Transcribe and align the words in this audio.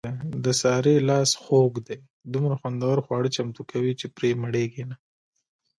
د 0.43 0.45
سارې 0.61 0.95
لاس 1.09 1.31
خوږ 1.43 1.73
دی 1.87 1.99
دومره 2.33 2.53
خوندور 2.61 2.97
خواړه 3.05 3.29
چمتو 3.35 3.61
کوي، 3.71 3.93
چې 3.99 4.05
پرې 4.15 4.29
مړېږي 4.41 4.83
نه. 4.89 4.95